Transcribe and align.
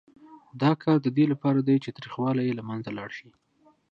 دا 0.61 0.71
کار 0.83 0.97
د 1.01 1.07
دې 1.17 1.25
لپاره 1.33 1.59
دی 1.67 1.77
چې 1.83 1.95
تریخوالی 1.97 2.43
یې 2.47 2.57
له 2.59 2.63
منځه 2.69 2.89
لاړ 2.97 3.09
شي. 3.17 3.29